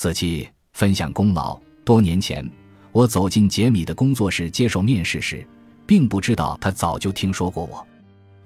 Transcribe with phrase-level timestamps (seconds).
[0.00, 1.60] 四七分享功劳。
[1.84, 2.48] 多年前，
[2.92, 5.44] 我走进杰米的工作室接受面试时，
[5.88, 7.84] 并不知道他早就听说过我。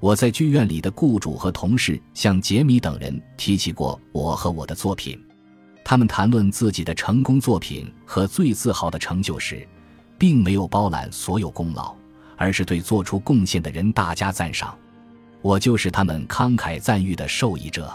[0.00, 5.22] 我在剧院里的雇主和同事向杰米等人提起过我和我的作品，
[5.84, 9.68] 他们谈论自己的成功作品和最自豪的成就时，
[10.16, 11.94] 并没有包揽所有功劳，
[12.38, 14.74] 而是对做出贡献的人大加赞赏。
[15.42, 17.92] 我就是他们慷慨赞誉的受益者。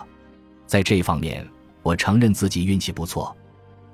[0.68, 1.44] 在这方面，
[1.82, 3.36] 我承认自己运气不错。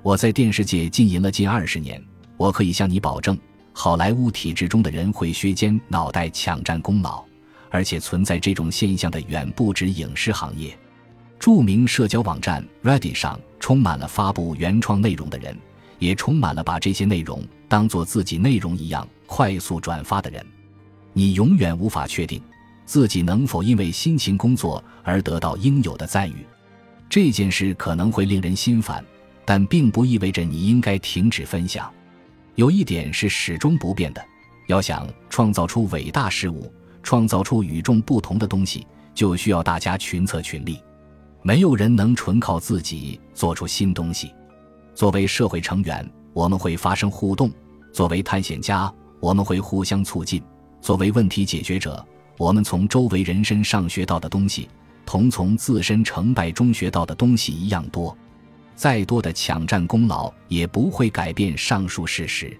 [0.04, 2.03] 我在电视界经营了近二十年，
[2.35, 3.38] 我可以向你保证，
[3.71, 7.23] 好莱坞体制中的人会削尖脑袋抢占功劳。
[7.70, 10.77] 而且存在这种现象的远不止影视行业。
[11.39, 15.58] 著名社交网站 Reddit 上充满了发布原创内容的人，
[15.97, 20.45] 也充满了把这些内容当做自己内容一样快速转发的人。
[21.13, 22.39] 你永远无法确定
[22.85, 26.45] 自己能否因为辛勤工作而得到应有的赞誉。
[27.09, 29.03] 这件事可能会令人心烦，
[29.45, 31.91] 但并不意味着你应该停止分享。
[32.55, 34.23] 有一点是始终不变的：
[34.67, 36.72] 要想创造出伟大事物。
[37.05, 40.80] 创造出与众不同的东西，就需要大家群策群力。
[41.41, 44.33] 没有人能纯靠自己做出新东西。
[44.95, 47.50] 作为社会成员，我们会发生互动；
[47.91, 50.41] 作为探险家，我们会互相促进；
[50.80, 52.03] 作为问题解决者，
[52.38, 54.69] 我们从周围人身上学到的东西，
[55.05, 58.17] 同从自身成败中学到的东西一样多。
[58.75, 62.55] 再多的抢占功劳，也不会改变上述事实。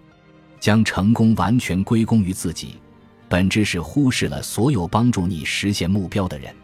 [0.60, 2.80] 将成功完全归功于自己。
[3.28, 6.56] 本质是忽视了所有帮助你实现目标的人。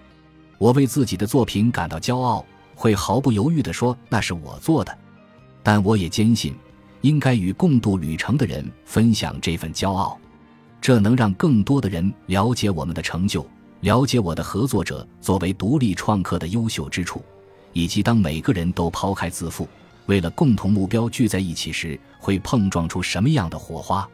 [0.58, 4.98] 我为自己的作品感到骄傲，会毫不犹豫地说那是我做的。
[5.64, 6.56] 但我也坚信，
[7.02, 10.18] 应该与共度旅程的人分享这份骄傲，
[10.80, 13.46] 这能让更多的人了解我们的成就，
[13.82, 17.22] 了解我的合作者作为独立创客的优秀之处，
[17.74, 19.68] 以及当每个人都抛开自负，
[20.06, 24.08] 为了共同目标聚在一起时，会碰撞出什么样的火花。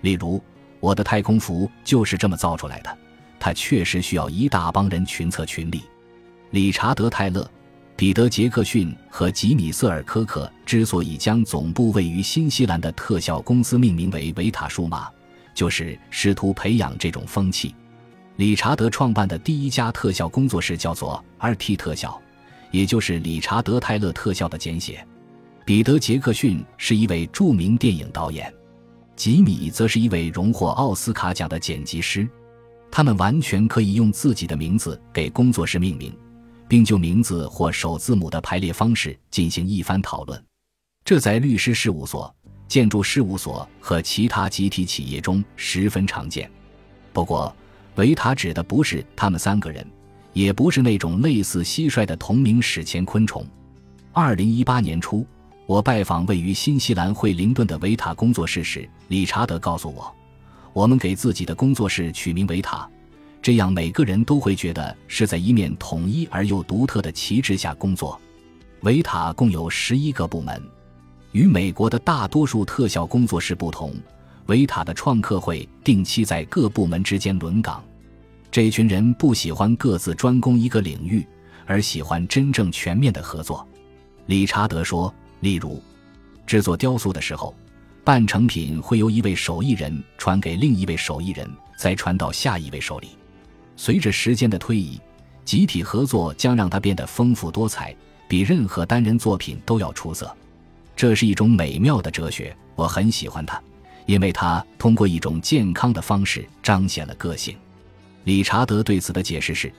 [0.00, 0.42] 例如。
[0.82, 2.98] 我的太空服就是这么造出来的，
[3.38, 5.82] 它确实需要一大帮人群策群力。
[6.50, 7.48] 理查德·泰勒、
[7.94, 15.08] 彼得·杰克逊和吉米·瑟尔科克之所以将总部位于新西兰的特效公司命名为维塔数码，
[15.54, 17.72] 就是试图培养这种风气。
[18.34, 22.20] 理查德创办的第一家特效工作室叫做 RT 特效，
[22.72, 25.06] 也就是理查德·泰勒特效的简写。
[25.64, 28.52] 彼得·杰克逊是一位著名电影导演。
[29.14, 32.28] 吉米则是一位荣获奥斯卡奖的剪辑师，
[32.90, 36.12] 他们完全可以用自己的名字给工作室命名，
[36.66, 40.44] 并就名字或首字母的排列方式进行一番讨论。
[41.04, 42.34] 这在律师事务所、
[42.66, 46.50] 建筑事务所和其他集体企业中十分常见。
[47.12, 47.54] 不过，
[47.96, 49.86] 维塔指的不是他们三个人，
[50.32, 53.46] 也不是那种类似蟋蟀的同名史前昆虫。
[54.12, 55.26] 二零一八年初。
[55.64, 60.12] 我拜访位于新西兰惠灵顿的维塔工作室时，理查德告诉我，
[60.72, 62.86] 我们给自己的工作室取名维塔，
[63.40, 68.20] 这样每个人都会觉得是在一面统一而又独特的旗帜下工作。
[68.80, 70.60] 维塔共有十一个部门，
[71.30, 73.94] 与美国的大多数特效工作室不同，
[74.46, 77.82] 维塔的创客会定期在各部门之间轮岗。
[78.52, 81.26] 这群人不喜欢各自专攻一个领域，
[81.64, 83.66] 而喜欢真正全面的合作。
[84.26, 85.12] 理查德说。
[85.40, 85.82] 例如，
[86.46, 87.52] 制作雕塑的时候，
[88.04, 93.08] 半成品会由一位手艺人传给另一位手艺人，再传到下一位手里。
[93.74, 95.00] 随着时间的推移，
[95.44, 97.92] 集体合作将让它变得丰富多彩，
[98.28, 100.32] 比任何单人作品都要出色。
[100.94, 103.60] 这是一种美妙的哲学，我很喜欢它，
[104.06, 107.56] 因为它通过一种健康的方式彰显了个性。
[108.24, 109.72] 理查德对此的解释是：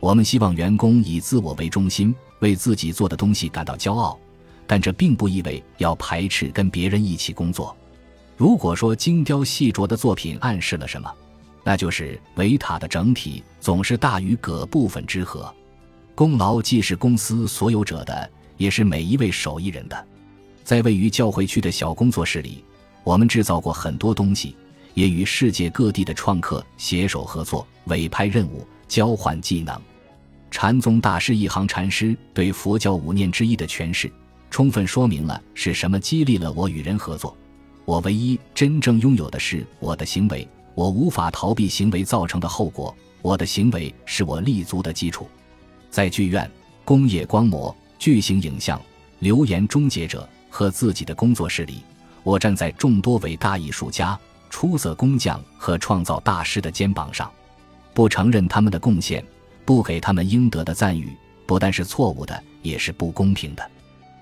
[0.00, 4.18] 我们希望员工以自我为中心，为自己做的东西感到骄傲。
[4.66, 7.76] 但这并不意味要排斥跟别人一起工作。
[8.36, 11.12] 如果说精雕细琢的作品暗示了什么，
[11.62, 15.52] 那就是维塔的整体总是大于各部分之和。
[16.14, 20.06] 功劳既是公司所有者的，也是每一位手艺人的。
[20.62, 22.64] 在位于教会区的小工作室里，
[23.02, 24.56] 我们制造过很多东西，
[24.94, 29.78] 也与世界各地的创客携手合作，委派任务，交换技能。
[30.50, 34.10] 禅宗大师一行禅师对佛教五念之一的诠释。
[34.50, 37.36] 充分说明了是什么激励了我与人合作。
[37.84, 40.46] 我唯一真正拥有的是我的行为，
[40.76, 42.94] 我无法逃避行为造成的后果。
[43.20, 45.26] 我的行为是我立足的基础。
[45.90, 46.48] 在剧院、
[46.84, 48.80] 工业光魔、巨型影像、
[49.18, 51.82] 流言终结者和自己的工作室里，
[52.22, 54.16] 我站在众多伟大艺术家、
[54.54, 57.28] 出色工匠和创造大师的肩膀上，
[57.92, 59.22] 不承认他们的贡献，
[59.64, 61.12] 不给他们应得的赞誉，
[61.44, 63.70] 不但是错误的，也是不公平的。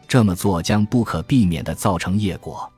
[0.09, 2.72] 这么做将不可避免地造成业果。